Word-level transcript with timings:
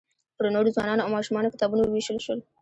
پر 0.37 0.45
نوو 0.55 0.73
ځوانانو 0.75 1.03
او 1.05 1.13
ماشومانو 1.15 1.53
کتابونه 1.53 1.81
ووېشل 1.83 2.17
شول. 2.25 2.39